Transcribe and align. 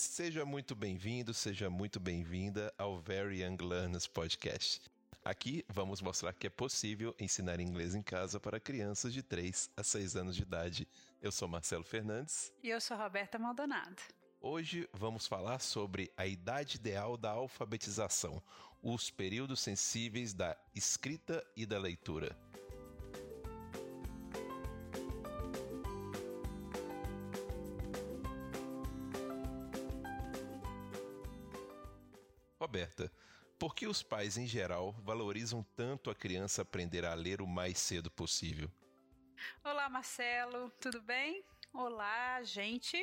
Seja 0.00 0.46
muito 0.46 0.74
bem-vindo, 0.74 1.34
seja 1.34 1.68
muito 1.68 2.00
bem-vinda 2.00 2.72
ao 2.78 2.98
Very 2.98 3.42
Young 3.42 3.58
Learners 3.62 4.06
Podcast. 4.06 4.90
Aqui 5.22 5.62
vamos 5.68 6.00
mostrar 6.00 6.32
que 6.32 6.46
é 6.46 6.50
possível 6.50 7.14
ensinar 7.20 7.60
inglês 7.60 7.94
em 7.94 8.00
casa 8.00 8.40
para 8.40 8.58
crianças 8.58 9.12
de 9.12 9.22
3 9.22 9.70
a 9.76 9.84
6 9.84 10.16
anos 10.16 10.34
de 10.36 10.42
idade. 10.42 10.88
Eu 11.20 11.30
sou 11.30 11.46
Marcelo 11.46 11.84
Fernandes. 11.84 12.50
E 12.62 12.70
eu 12.70 12.80
sou 12.80 12.96
Roberta 12.96 13.38
Maldonado. 13.38 14.02
Hoje 14.40 14.88
vamos 14.94 15.26
falar 15.26 15.58
sobre 15.60 16.10
a 16.16 16.26
idade 16.26 16.78
ideal 16.78 17.18
da 17.18 17.32
alfabetização, 17.32 18.42
os 18.82 19.10
períodos 19.10 19.60
sensíveis 19.60 20.32
da 20.32 20.56
escrita 20.74 21.46
e 21.54 21.66
da 21.66 21.78
leitura. 21.78 22.34
Por 33.60 33.74
que 33.74 33.86
os 33.86 34.02
pais 34.02 34.38
em 34.38 34.46
geral 34.46 34.92
valorizam 35.04 35.62
tanto 35.76 36.08
a 36.08 36.14
criança 36.14 36.62
aprender 36.62 37.04
a 37.04 37.12
ler 37.12 37.42
o 37.42 37.46
mais 37.46 37.78
cedo 37.78 38.10
possível? 38.10 38.72
Olá, 39.62 39.86
Marcelo, 39.90 40.70
tudo 40.80 41.02
bem? 41.02 41.44
Olá, 41.70 42.42
gente. 42.42 42.96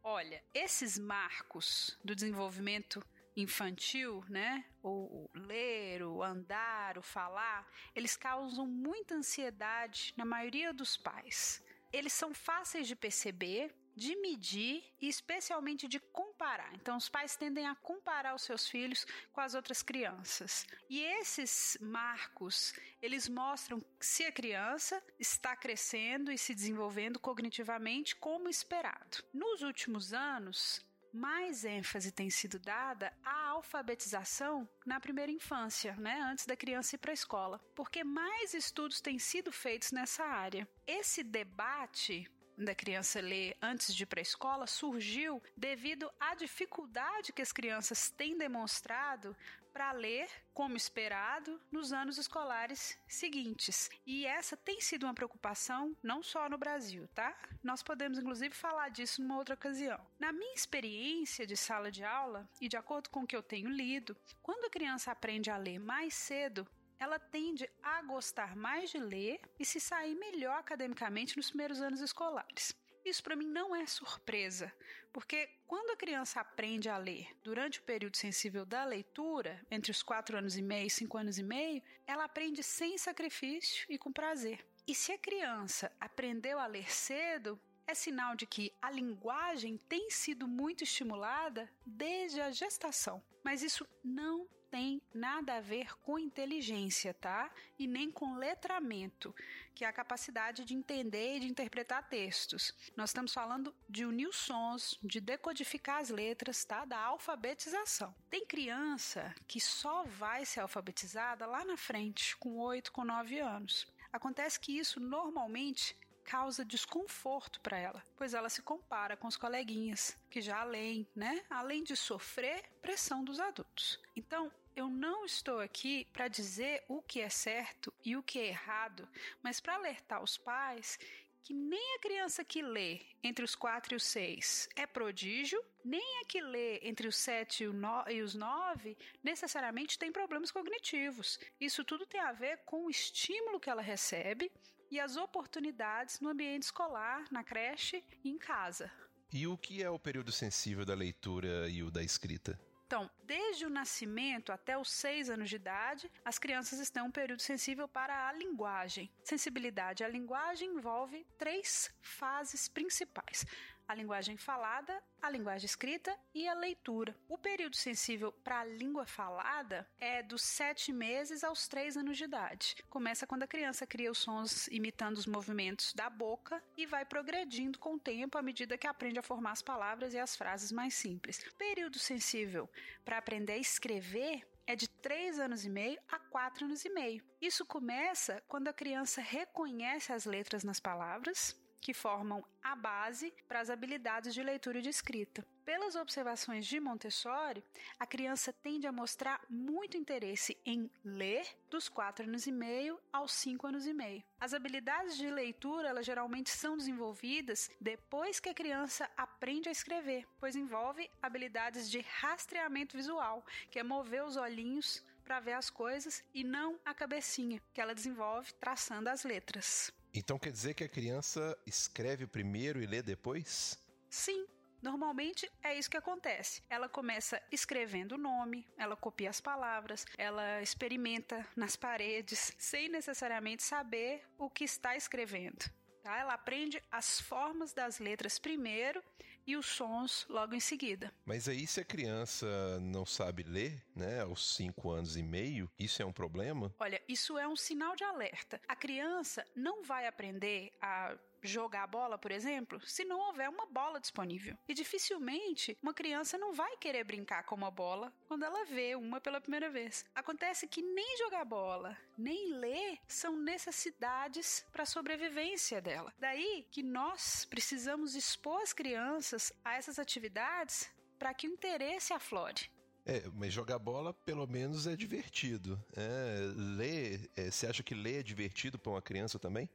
Olha, 0.00 0.40
esses 0.54 0.96
marcos 0.96 1.98
do 2.04 2.14
desenvolvimento 2.14 3.04
infantil, 3.36 4.24
né? 4.28 4.64
O, 4.80 5.28
ler, 5.34 6.04
o 6.04 6.22
andar, 6.22 6.96
o 6.96 7.02
falar, 7.02 7.68
eles 7.96 8.16
causam 8.16 8.64
muita 8.64 9.16
ansiedade 9.16 10.14
na 10.16 10.24
maioria 10.24 10.72
dos 10.72 10.96
pais. 10.96 11.60
Eles 11.92 12.12
são 12.12 12.32
fáceis 12.32 12.86
de 12.86 12.94
perceber 12.94 13.74
de 13.98 14.14
medir 14.16 14.84
e 15.00 15.08
especialmente 15.08 15.88
de 15.88 15.98
comparar. 15.98 16.72
Então, 16.74 16.96
os 16.96 17.08
pais 17.08 17.36
tendem 17.36 17.66
a 17.66 17.74
comparar 17.74 18.34
os 18.34 18.42
seus 18.42 18.68
filhos 18.68 19.04
com 19.32 19.40
as 19.40 19.54
outras 19.54 19.82
crianças. 19.82 20.66
E 20.88 21.00
esses 21.00 21.76
marcos, 21.80 22.72
eles 23.02 23.28
mostram 23.28 23.84
se 24.00 24.24
a 24.24 24.32
criança 24.32 25.02
está 25.18 25.56
crescendo 25.56 26.30
e 26.30 26.38
se 26.38 26.54
desenvolvendo 26.54 27.18
cognitivamente 27.18 28.14
como 28.14 28.48
esperado. 28.48 29.24
Nos 29.34 29.62
últimos 29.62 30.12
anos, 30.12 30.80
mais 31.12 31.64
ênfase 31.64 32.12
tem 32.12 32.30
sido 32.30 32.58
dada 32.58 33.12
à 33.24 33.48
alfabetização 33.48 34.68
na 34.86 35.00
primeira 35.00 35.32
infância, 35.32 35.96
né, 35.96 36.20
antes 36.20 36.46
da 36.46 36.56
criança 36.56 36.94
ir 36.94 36.98
para 36.98 37.10
a 37.10 37.14
escola, 37.14 37.58
porque 37.74 38.04
mais 38.04 38.54
estudos 38.54 39.00
têm 39.00 39.18
sido 39.18 39.50
feitos 39.50 39.90
nessa 39.90 40.24
área. 40.24 40.68
Esse 40.86 41.24
debate 41.24 42.30
da 42.64 42.74
criança 42.74 43.20
ler 43.20 43.56
antes 43.62 43.94
de 43.94 44.02
ir 44.02 44.06
para 44.06 44.20
a 44.20 44.22
escola 44.22 44.66
surgiu 44.66 45.42
devido 45.56 46.10
à 46.18 46.34
dificuldade 46.34 47.32
que 47.32 47.42
as 47.42 47.52
crianças 47.52 48.10
têm 48.10 48.36
demonstrado 48.36 49.36
para 49.72 49.92
ler 49.92 50.28
como 50.52 50.76
esperado 50.76 51.60
nos 51.70 51.92
anos 51.92 52.18
escolares 52.18 52.98
seguintes. 53.06 53.88
E 54.04 54.26
essa 54.26 54.56
tem 54.56 54.80
sido 54.80 55.04
uma 55.04 55.14
preocupação 55.14 55.96
não 56.02 56.20
só 56.20 56.48
no 56.48 56.58
Brasil, 56.58 57.06
tá? 57.14 57.36
Nós 57.62 57.80
podemos 57.80 58.18
inclusive 58.18 58.54
falar 58.54 58.88
disso 58.88 59.22
numa 59.22 59.36
outra 59.36 59.54
ocasião. 59.54 60.04
Na 60.18 60.32
minha 60.32 60.54
experiência 60.54 61.46
de 61.46 61.56
sala 61.56 61.92
de 61.92 62.02
aula 62.02 62.48
e 62.60 62.68
de 62.68 62.76
acordo 62.76 63.08
com 63.08 63.20
o 63.20 63.26
que 63.26 63.36
eu 63.36 63.42
tenho 63.42 63.68
lido, 63.68 64.16
quando 64.42 64.64
a 64.64 64.70
criança 64.70 65.12
aprende 65.12 65.48
a 65.48 65.56
ler 65.56 65.78
mais 65.78 66.12
cedo, 66.14 66.66
ela 66.98 67.18
tende 67.18 67.68
a 67.82 68.02
gostar 68.02 68.56
mais 68.56 68.90
de 68.90 68.98
ler 68.98 69.40
e 69.58 69.64
se 69.64 69.80
sair 69.80 70.14
melhor 70.14 70.58
academicamente 70.58 71.36
nos 71.36 71.48
primeiros 71.48 71.80
anos 71.80 72.00
escolares. 72.00 72.74
Isso 73.04 73.22
para 73.22 73.36
mim 73.36 73.46
não 73.46 73.74
é 73.74 73.86
surpresa, 73.86 74.72
porque 75.12 75.48
quando 75.66 75.90
a 75.90 75.96
criança 75.96 76.40
aprende 76.40 76.88
a 76.88 76.98
ler 76.98 77.28
durante 77.42 77.78
o 77.78 77.82
período 77.82 78.16
sensível 78.16 78.66
da 78.66 78.84
leitura, 78.84 79.64
entre 79.70 79.90
os 79.90 80.02
4 80.02 80.36
anos 80.36 80.56
e 80.56 80.62
meio 80.62 80.86
e 80.86 80.90
5 80.90 81.16
anos 81.16 81.38
e 81.38 81.42
meio, 81.42 81.82
ela 82.06 82.24
aprende 82.24 82.62
sem 82.62 82.98
sacrifício 82.98 83.86
e 83.88 83.96
com 83.96 84.12
prazer. 84.12 84.66
E 84.86 84.94
se 84.94 85.12
a 85.12 85.18
criança 85.18 85.90
aprendeu 86.00 86.58
a 86.58 86.66
ler 86.66 86.90
cedo, 86.90 87.58
é 87.86 87.94
sinal 87.94 88.36
de 88.36 88.46
que 88.46 88.70
a 88.82 88.90
linguagem 88.90 89.78
tem 89.88 90.10
sido 90.10 90.46
muito 90.46 90.84
estimulada 90.84 91.70
desde 91.86 92.40
a 92.40 92.50
gestação. 92.50 93.22
Mas 93.42 93.62
isso 93.62 93.86
não 94.04 94.46
tem 94.70 95.02
nada 95.12 95.56
a 95.56 95.60
ver 95.60 95.96
com 96.02 96.18
inteligência, 96.18 97.14
tá? 97.14 97.50
E 97.78 97.86
nem 97.86 98.10
com 98.10 98.36
letramento, 98.36 99.34
que 99.74 99.84
é 99.84 99.88
a 99.88 99.92
capacidade 99.92 100.64
de 100.64 100.74
entender 100.74 101.36
e 101.36 101.40
de 101.40 101.46
interpretar 101.48 102.08
textos. 102.08 102.72
Nós 102.96 103.10
estamos 103.10 103.32
falando 103.32 103.74
de 103.88 104.04
unir 104.04 104.32
sons, 104.32 104.98
de 105.02 105.20
decodificar 105.20 106.00
as 106.00 106.10
letras, 106.10 106.64
tá? 106.64 106.84
Da 106.84 106.98
alfabetização. 106.98 108.14
Tem 108.30 108.46
criança 108.46 109.34
que 109.46 109.60
só 109.60 110.04
vai 110.04 110.44
ser 110.44 110.60
alfabetizada 110.60 111.46
lá 111.46 111.64
na 111.64 111.76
frente, 111.76 112.36
com 112.36 112.58
8, 112.58 112.92
com 112.92 113.04
9 113.04 113.38
anos. 113.38 113.86
Acontece 114.12 114.58
que 114.58 114.78
isso 114.78 114.98
normalmente 115.00 115.96
causa 116.28 116.62
desconforto 116.62 117.58
para 117.62 117.78
ela, 117.78 118.04
pois 118.14 118.34
ela 118.34 118.50
se 118.50 118.60
compara 118.60 119.16
com 119.16 119.26
os 119.26 119.36
coleguinhas 119.38 120.14
que 120.28 120.42
já 120.42 120.62
leem, 120.62 121.08
né? 121.16 121.42
Além 121.48 121.82
de 121.82 121.96
sofrer 121.96 122.62
pressão 122.82 123.24
dos 123.24 123.40
adultos. 123.40 123.98
Então, 124.14 124.52
eu 124.76 124.88
não 124.90 125.24
estou 125.24 125.58
aqui 125.58 126.06
para 126.12 126.28
dizer 126.28 126.84
o 126.86 127.00
que 127.00 127.22
é 127.22 127.30
certo 127.30 127.90
e 128.04 128.14
o 128.14 128.22
que 128.22 128.38
é 128.38 128.48
errado, 128.48 129.08
mas 129.42 129.58
para 129.58 129.76
alertar 129.76 130.22
os 130.22 130.36
pais 130.36 130.98
que 131.42 131.54
nem 131.54 131.94
a 131.94 132.00
criança 132.00 132.44
que 132.44 132.60
lê 132.60 133.00
entre 133.22 133.42
os 133.42 133.54
4 133.54 133.94
e 133.94 133.96
os 133.96 134.02
6 134.02 134.68
é 134.76 134.86
prodígio, 134.86 135.64
nem 135.82 136.20
a 136.20 136.26
que 136.26 136.42
lê 136.42 136.78
entre 136.82 137.08
os 137.08 137.16
7 137.16 137.64
e 138.10 138.20
os 138.20 138.34
9 138.34 138.98
necessariamente 139.22 139.98
tem 139.98 140.12
problemas 140.12 140.50
cognitivos. 140.50 141.40
Isso 141.58 141.82
tudo 141.84 142.04
tem 142.04 142.20
a 142.20 142.32
ver 142.32 142.58
com 142.66 142.84
o 142.84 142.90
estímulo 142.90 143.58
que 143.58 143.70
ela 143.70 143.80
recebe 143.80 144.52
e 144.90 144.98
as 144.98 145.16
oportunidades 145.16 146.20
no 146.20 146.30
ambiente 146.30 146.64
escolar, 146.64 147.24
na 147.30 147.44
creche 147.44 148.04
e 148.24 148.30
em 148.30 148.38
casa. 148.38 148.90
E 149.32 149.46
o 149.46 149.58
que 149.58 149.82
é 149.82 149.90
o 149.90 149.98
período 149.98 150.32
sensível 150.32 150.84
da 150.84 150.94
leitura 150.94 151.68
e 151.68 151.82
o 151.82 151.90
da 151.90 152.02
escrita? 152.02 152.58
Então, 152.86 153.10
desde 153.24 153.66
o 153.66 153.70
nascimento 153.70 154.50
até 154.50 154.78
os 154.78 154.90
6 154.92 155.28
anos 155.28 155.50
de 155.50 155.56
idade, 155.56 156.10
as 156.24 156.38
crianças 156.38 156.78
estão 156.78 157.04
em 157.04 157.08
um 157.10 157.12
período 157.12 157.42
sensível 157.42 157.86
para 157.86 158.26
a 158.26 158.32
linguagem. 158.32 159.10
Sensibilidade 159.22 160.02
à 160.02 160.08
linguagem 160.08 160.70
envolve 160.70 161.26
três 161.36 161.90
fases 162.00 162.66
principais: 162.66 163.44
a 163.88 163.94
linguagem 163.94 164.36
falada, 164.36 165.02
a 165.20 165.30
linguagem 165.30 165.64
escrita 165.64 166.14
e 166.34 166.46
a 166.46 166.52
leitura. 166.52 167.16
O 167.26 167.38
período 167.38 167.74
sensível 167.74 168.30
para 168.30 168.60
a 168.60 168.64
língua 168.64 169.06
falada 169.06 169.88
é 169.98 170.22
dos 170.22 170.42
7 170.42 170.92
meses 170.92 171.42
aos 171.42 171.66
3 171.66 171.96
anos 171.96 172.18
de 172.18 172.24
idade. 172.24 172.76
Começa 172.90 173.26
quando 173.26 173.44
a 173.44 173.48
criança 173.48 173.86
cria 173.86 174.10
os 174.10 174.18
sons 174.18 174.68
imitando 174.68 175.16
os 175.16 175.26
movimentos 175.26 175.94
da 175.94 176.10
boca 176.10 176.62
e 176.76 176.84
vai 176.84 177.06
progredindo 177.06 177.78
com 177.78 177.94
o 177.94 177.98
tempo 177.98 178.36
à 178.36 178.42
medida 178.42 178.76
que 178.76 178.86
aprende 178.86 179.18
a 179.18 179.22
formar 179.22 179.52
as 179.52 179.62
palavras 179.62 180.12
e 180.12 180.18
as 180.18 180.36
frases 180.36 180.70
mais 180.70 180.92
simples. 180.92 181.42
Período 181.56 181.98
sensível 181.98 182.68
para 183.06 183.16
aprender 183.16 183.54
a 183.54 183.58
escrever 183.58 184.46
é 184.66 184.76
de 184.76 184.86
3 184.86 185.38
anos 185.38 185.64
e 185.64 185.70
meio 185.70 185.98
a 186.10 186.18
4 186.18 186.66
anos 186.66 186.84
e 186.84 186.90
meio. 186.90 187.24
Isso 187.40 187.64
começa 187.64 188.42
quando 188.46 188.68
a 188.68 188.72
criança 188.72 189.22
reconhece 189.22 190.12
as 190.12 190.26
letras 190.26 190.62
nas 190.62 190.78
palavras, 190.78 191.58
que 191.80 191.94
formam 191.94 192.44
a 192.62 192.74
base 192.74 193.32
para 193.46 193.60
as 193.60 193.70
habilidades 193.70 194.34
de 194.34 194.42
leitura 194.42 194.78
e 194.78 194.82
de 194.82 194.88
escrita. 194.88 195.44
Pelas 195.64 195.96
observações 195.96 196.66
de 196.66 196.80
Montessori, 196.80 197.62
a 197.98 198.06
criança 198.06 198.52
tende 198.52 198.86
a 198.86 198.92
mostrar 198.92 199.40
muito 199.50 199.96
interesse 199.96 200.56
em 200.64 200.90
ler 201.04 201.46
dos 201.68 201.88
4 201.88 202.24
anos 202.24 202.46
e 202.46 202.52
meio 202.52 202.98
aos 203.12 203.32
5 203.32 203.66
anos 203.66 203.86
e 203.86 203.92
meio. 203.92 204.24
As 204.40 204.54
habilidades 204.54 205.16
de 205.16 205.30
leitura, 205.30 205.88
elas 205.88 206.06
geralmente 206.06 206.50
são 206.50 206.76
desenvolvidas 206.76 207.70
depois 207.80 208.40
que 208.40 208.48
a 208.48 208.54
criança 208.54 209.10
aprende 209.16 209.68
a 209.68 209.72
escrever, 209.72 210.26
pois 210.40 210.56
envolve 210.56 211.10
habilidades 211.20 211.90
de 211.90 212.00
rastreamento 212.00 212.96
visual, 212.96 213.44
que 213.70 213.78
é 213.78 213.82
mover 213.82 214.24
os 214.24 214.36
olhinhos 214.36 215.04
para 215.22 215.40
ver 215.40 215.52
as 215.52 215.68
coisas 215.68 216.24
e 216.32 216.42
não 216.42 216.80
a 216.82 216.94
cabecinha, 216.94 217.60
que 217.74 217.80
ela 217.82 217.94
desenvolve 217.94 218.54
traçando 218.54 219.10
as 219.10 219.24
letras. 219.24 219.92
Então 220.12 220.38
quer 220.38 220.50
dizer 220.50 220.74
que 220.74 220.84
a 220.84 220.88
criança 220.88 221.56
escreve 221.66 222.26
primeiro 222.26 222.82
e 222.82 222.86
lê 222.86 223.02
depois? 223.02 223.78
Sim, 224.08 224.46
Normalmente 224.80 225.50
é 225.62 225.76
isso 225.76 225.90
que 225.90 225.96
acontece. 225.96 226.62
Ela 226.70 226.88
começa 226.88 227.42
escrevendo 227.50 228.12
o 228.12 228.18
nome, 228.18 228.64
ela 228.76 228.96
copia 228.96 229.28
as 229.28 229.40
palavras, 229.40 230.06
ela 230.16 230.62
experimenta 230.62 231.44
nas 231.56 231.74
paredes, 231.74 232.54
sem 232.58 232.88
necessariamente 232.88 233.62
saber 233.62 234.22
o 234.38 234.48
que 234.48 234.64
está 234.64 234.96
escrevendo. 234.96 235.68
Tá? 236.02 236.16
Ela 236.16 236.34
aprende 236.34 236.80
as 236.92 237.20
formas 237.20 237.72
das 237.72 237.98
letras 237.98 238.38
primeiro 238.38 239.02
e 239.48 239.56
os 239.56 239.64
sons 239.64 240.26
logo 240.28 240.54
em 240.54 240.60
seguida. 240.60 241.10
Mas 241.24 241.48
aí, 241.48 241.66
se 241.66 241.80
a 241.80 241.84
criança 241.84 242.46
não 242.80 243.06
sabe 243.06 243.42
ler, 243.42 243.82
né, 243.96 244.20
aos 244.20 244.54
5 244.54 244.90
anos 244.90 245.16
e 245.16 245.22
meio, 245.22 245.70
isso 245.78 246.02
é 246.02 246.04
um 246.04 246.12
problema? 246.12 246.70
Olha, 246.78 247.00
isso 247.08 247.38
é 247.38 247.48
um 247.48 247.56
sinal 247.56 247.96
de 247.96 248.04
alerta. 248.04 248.60
A 248.68 248.76
criança 248.76 249.42
não 249.56 249.82
vai 249.82 250.06
aprender 250.06 250.70
a 250.82 251.16
jogar 251.42 251.86
bola, 251.86 252.18
por 252.18 252.30
exemplo, 252.30 252.80
se 252.86 253.04
não 253.04 253.18
houver 253.18 253.48
uma 253.48 253.66
bola 253.66 254.00
disponível. 254.00 254.56
E 254.68 254.74
dificilmente 254.74 255.76
uma 255.82 255.94
criança 255.94 256.38
não 256.38 256.52
vai 256.52 256.76
querer 256.76 257.04
brincar 257.04 257.44
com 257.44 257.54
uma 257.54 257.70
bola 257.70 258.12
quando 258.26 258.44
ela 258.44 258.64
vê 258.64 258.94
uma 258.94 259.20
pela 259.20 259.40
primeira 259.40 259.70
vez. 259.70 260.04
Acontece 260.14 260.66
que 260.66 260.82
nem 260.82 261.16
jogar 261.18 261.44
bola, 261.44 261.96
nem 262.16 262.52
ler 262.52 262.98
são 263.06 263.36
necessidades 263.36 264.64
para 264.72 264.82
a 264.82 264.86
sobrevivência 264.86 265.80
dela. 265.80 266.12
Daí 266.18 266.66
que 266.70 266.82
nós 266.82 267.44
precisamos 267.44 268.14
expor 268.14 268.62
as 268.62 268.72
crianças 268.72 269.52
a 269.64 269.74
essas 269.74 269.98
atividades 269.98 270.90
para 271.18 271.34
que 271.34 271.48
o 271.48 271.52
interesse 271.52 272.12
aflore. 272.12 272.70
É, 273.04 273.22
mas 273.32 273.54
jogar 273.54 273.78
bola 273.78 274.12
pelo 274.12 274.46
menos 274.46 274.86
é 274.86 274.94
divertido. 274.94 275.82
É, 275.96 276.40
ler, 276.54 277.30
é, 277.34 277.50
você 277.50 277.66
acha 277.66 277.82
que 277.82 277.94
ler 277.94 278.20
é 278.20 278.22
divertido 278.22 278.78
para 278.78 278.92
uma 278.92 279.00
criança 279.00 279.38
também? 279.38 279.68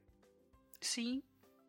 Sim, 0.80 1.24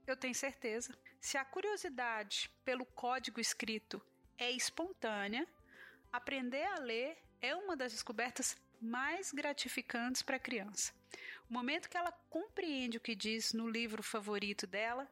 eu 0.06 0.16
tenho 0.16 0.34
certeza. 0.34 0.96
Se 1.20 1.36
a 1.36 1.44
curiosidade 1.44 2.50
pelo 2.64 2.84
código 2.84 3.40
escrito 3.40 4.00
é 4.38 4.50
espontânea, 4.50 5.46
aprender 6.12 6.64
a 6.64 6.78
ler 6.78 7.16
é 7.40 7.54
uma 7.54 7.76
das 7.76 7.92
descobertas 7.92 8.56
mais 8.80 9.32
gratificantes 9.32 10.22
para 10.22 10.36
a 10.36 10.40
criança. 10.40 10.92
O 11.48 11.52
momento 11.52 11.88
que 11.88 11.96
ela 11.96 12.12
compreende 12.28 12.98
o 12.98 13.00
que 13.00 13.14
diz 13.14 13.52
no 13.52 13.68
livro 13.68 14.02
favorito 14.02 14.66
dela, 14.66 15.10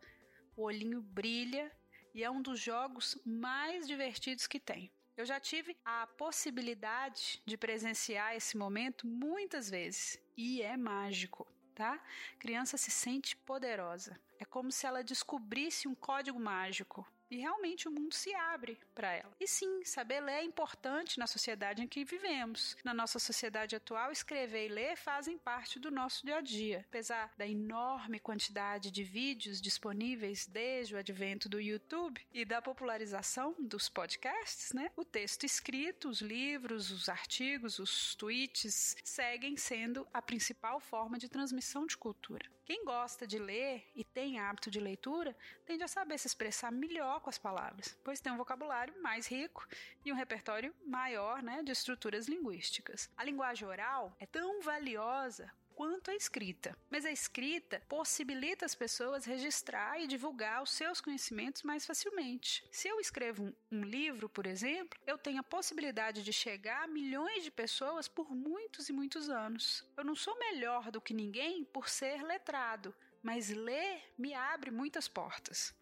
o 0.56 0.62
olhinho 0.62 1.00
brilha 1.00 1.71
e 2.15 2.23
é 2.23 2.31
um 2.31 2.43
dos 2.43 2.61
jogos 2.61 3.19
mais 3.25 3.87
divertidos 3.87 4.47
que 4.47 4.61
tem. 4.61 4.93
Eu 5.17 5.25
já 5.25 5.39
tive 5.39 5.77
a 5.85 6.06
possibilidade 6.06 7.43
de 7.44 7.56
presenciar 7.56 8.35
esse 8.35 8.56
momento 8.56 9.06
muitas 9.06 9.69
vezes 9.71 10.19
e 10.37 10.62
é 10.62 10.77
mágico 10.77 11.47
tá? 11.75 12.01
Criança 12.39 12.77
se 12.77 12.91
sente 12.91 13.37
poderosa. 13.37 14.19
É 14.39 14.45
como 14.45 14.71
se 14.71 14.87
ela 14.87 15.03
descobrisse 15.03 15.89
um 15.89 15.95
código 15.95 16.39
mágico 16.39 17.07
e 17.32 17.38
realmente 17.38 17.88
o 17.88 17.90
mundo 17.90 18.14
se 18.14 18.34
abre 18.34 18.79
para 18.94 19.11
ela. 19.11 19.34
E 19.40 19.49
sim, 19.49 19.82
saber 19.87 20.20
ler 20.20 20.32
é 20.32 20.44
importante 20.44 21.19
na 21.19 21.26
sociedade 21.26 21.82
em 21.82 21.88
que 21.88 22.05
vivemos. 22.05 22.76
Na 22.84 22.93
nossa 22.93 23.19
sociedade 23.19 23.75
atual, 23.75 24.12
escrever 24.12 24.67
e 24.67 24.69
ler 24.69 24.96
fazem 24.96 25.38
parte 25.38 25.79
do 25.79 25.90
nosso 25.90 26.26
dia 26.26 26.37
a 26.37 26.40
dia. 26.43 26.84
Apesar 26.90 27.32
da 27.38 27.46
enorme 27.46 28.20
quantidade 28.20 28.90
de 28.90 29.02
vídeos 29.02 29.62
disponíveis 29.62 30.46
desde 30.46 30.94
o 30.94 30.99
advento 30.99 31.49
do 31.49 31.58
YouTube 31.58 32.20
e 32.34 32.44
da 32.44 32.61
popularização 32.61 33.56
dos 33.58 33.88
podcasts, 33.88 34.75
né? 34.75 34.90
O 34.94 35.05
texto 35.05 35.44
escrito, 35.44 36.11
os 36.11 36.20
livros, 36.20 36.90
os 36.90 37.08
artigos, 37.08 37.79
os 37.79 38.14
tweets 38.14 38.94
seguem 39.02 39.56
sendo 39.56 40.06
a 40.12 40.20
principal 40.20 40.81
forma 40.81 41.19
de 41.19 41.31
transmissão 41.31 41.87
de 41.87 41.96
cultura. 41.96 42.44
Quem 42.64 42.85
gosta 42.85 43.26
de 43.26 43.38
ler 43.38 43.91
e 43.94 44.05
tem 44.05 44.38
hábito 44.38 44.70
de 44.70 44.79
leitura 44.79 45.37
tende 45.67 45.82
a 45.82 45.88
saber 45.88 46.17
se 46.19 46.29
expressar 46.29 46.70
melhor 46.70 47.20
com 47.20 47.29
as 47.29 47.38
palavras, 47.38 47.99
pois 48.05 48.20
tem 48.20 48.32
um 48.32 48.37
vocabulário 48.37 48.94
mais 49.03 49.26
rico 49.26 49.67
e 50.05 50.12
um 50.12 50.17
repertório 50.17 50.73
maior 50.87 51.43
né, 51.43 51.62
de 51.62 51.73
estruturas 51.73 52.29
linguísticas. 52.29 53.11
A 53.17 53.25
linguagem 53.25 53.67
oral 53.67 54.14
é 54.20 54.26
tão 54.26 54.62
valiosa 54.62 55.53
quanto 55.82 56.12
a 56.12 56.14
escrita. 56.14 56.79
Mas 56.88 57.05
a 57.05 57.11
escrita 57.11 57.82
possibilita 57.88 58.64
as 58.64 58.73
pessoas 58.73 59.25
registrar 59.25 60.00
e 60.00 60.06
divulgar 60.06 60.62
os 60.62 60.70
seus 60.70 61.00
conhecimentos 61.00 61.64
mais 61.64 61.84
facilmente. 61.84 62.64
Se 62.70 62.87
eu 62.87 63.00
escrevo 63.00 63.43
um, 63.43 63.52
um, 63.73 63.82
livro, 63.82 64.29
por 64.29 64.46
exemplo, 64.46 64.96
eu 65.05 65.19
tenho 65.19 65.40
a 65.40 65.43
possibilidade 65.43 66.23
de 66.23 66.32
chegar 66.32 66.84
a 66.84 66.87
milhões 66.87 67.43
de 67.43 67.50
pessoas 67.50 68.06
por 68.06 68.31
muitos 68.32 68.88
e 68.88 68.93
muitos 68.93 69.29
anos. 69.29 69.84
Eu 69.96 70.05
não 70.05 70.14
sou 70.14 70.38
melhor 70.38 70.93
do 70.93 71.00
que 71.00 71.12
ninguém 71.12 71.64
por 71.64 71.88
ser 71.88 72.23
letrado, 72.23 72.94
mas 73.20 73.49
ler 73.49 74.05
me 74.17 74.34
abre 74.34 74.70
muitas 74.70 75.08
portas. 75.08 75.75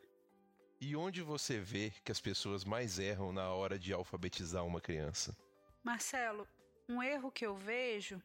E 0.80 0.96
onde 0.96 1.20
você 1.20 1.60
vê 1.60 1.92
que 2.02 2.10
as 2.10 2.22
pessoas 2.22 2.64
mais 2.64 2.98
erram 2.98 3.34
na 3.34 3.50
hora 3.50 3.78
de 3.78 3.92
alfabetizar 3.92 4.64
uma 4.64 4.80
criança? 4.80 5.36
Marcelo, 5.84 6.48
um 6.88 7.02
erro 7.02 7.30
que 7.30 7.44
eu 7.44 7.54
vejo 7.54 8.20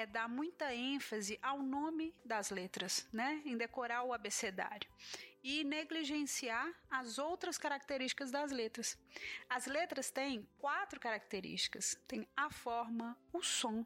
é 0.00 0.06
dar 0.06 0.28
muita 0.28 0.74
ênfase 0.74 1.38
ao 1.42 1.62
nome 1.62 2.14
das 2.24 2.50
letras, 2.50 3.06
né? 3.12 3.42
Em 3.44 3.56
decorar 3.56 4.02
o 4.02 4.12
abecedário 4.12 4.88
e 5.42 5.64
negligenciar 5.64 6.72
as 6.90 7.18
outras 7.18 7.56
características 7.58 8.30
das 8.30 8.50
letras. 8.50 8.98
As 9.48 9.66
letras 9.66 10.10
têm 10.10 10.48
quatro 10.58 10.98
características: 10.98 11.98
tem 12.08 12.26
a 12.36 12.50
forma, 12.50 13.16
o 13.32 13.42
som, 13.42 13.84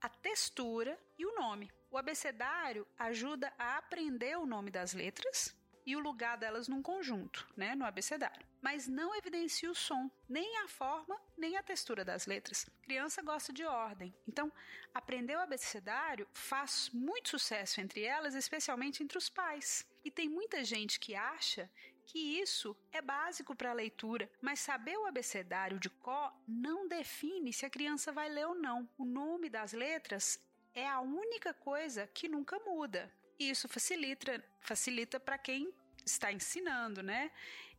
a 0.00 0.08
textura 0.08 0.98
e 1.16 1.24
o 1.24 1.34
nome. 1.34 1.70
O 1.90 1.96
abecedário 1.96 2.86
ajuda 2.98 3.52
a 3.58 3.78
aprender 3.78 4.36
o 4.36 4.46
nome 4.46 4.70
das 4.70 4.92
letras 4.92 5.56
e 5.86 5.94
o 5.94 6.00
lugar 6.00 6.36
delas 6.36 6.66
num 6.66 6.82
conjunto, 6.82 7.46
né, 7.56 7.74
no 7.74 7.84
abecedário. 7.84 8.46
Mas 8.64 8.88
não 8.88 9.14
evidencia 9.14 9.70
o 9.70 9.74
som, 9.74 10.10
nem 10.26 10.56
a 10.60 10.68
forma, 10.68 11.20
nem 11.36 11.54
a 11.58 11.62
textura 11.62 12.02
das 12.02 12.24
letras. 12.24 12.66
Criança 12.80 13.20
gosta 13.20 13.52
de 13.52 13.62
ordem, 13.62 14.14
então 14.26 14.50
aprender 14.94 15.36
o 15.36 15.40
abecedário 15.40 16.26
faz 16.32 16.88
muito 16.90 17.28
sucesso 17.28 17.82
entre 17.82 18.04
elas, 18.04 18.34
especialmente 18.34 19.02
entre 19.02 19.18
os 19.18 19.28
pais. 19.28 19.86
E 20.02 20.10
tem 20.10 20.30
muita 20.30 20.64
gente 20.64 20.98
que 20.98 21.14
acha 21.14 21.70
que 22.06 22.18
isso 22.40 22.74
é 22.90 23.02
básico 23.02 23.54
para 23.54 23.68
a 23.68 23.74
leitura, 23.74 24.30
mas 24.40 24.60
saber 24.60 24.96
o 24.96 25.04
abecedário 25.04 25.78
de 25.78 25.90
có 25.90 26.34
não 26.48 26.88
define 26.88 27.52
se 27.52 27.66
a 27.66 27.70
criança 27.70 28.12
vai 28.12 28.30
ler 28.30 28.46
ou 28.46 28.54
não. 28.54 28.88
O 28.96 29.04
nome 29.04 29.50
das 29.50 29.74
letras 29.74 30.40
é 30.72 30.88
a 30.88 31.02
única 31.02 31.52
coisa 31.52 32.06
que 32.14 32.30
nunca 32.30 32.58
muda. 32.60 33.12
E 33.38 33.50
isso 33.50 33.68
facilita, 33.68 34.42
facilita 34.62 35.20
para 35.20 35.36
quem 35.36 35.70
está 36.04 36.32
ensinando, 36.32 37.02
né? 37.02 37.30